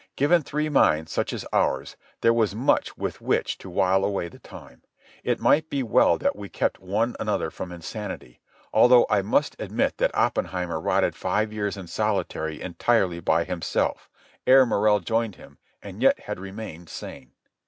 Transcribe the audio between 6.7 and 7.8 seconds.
one another from